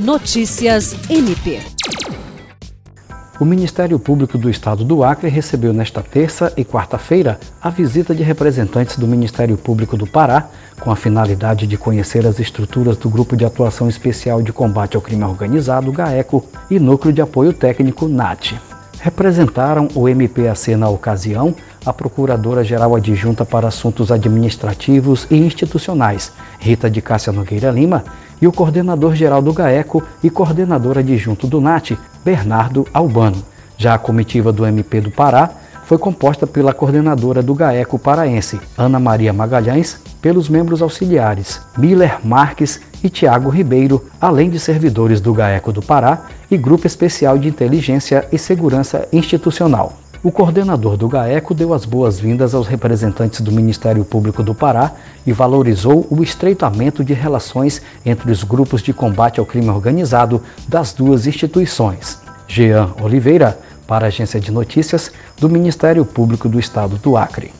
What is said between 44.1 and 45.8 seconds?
além de servidores do GAECO